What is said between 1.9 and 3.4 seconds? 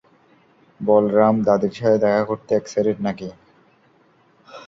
দেখা করতে এক্সাইটেড নাকি?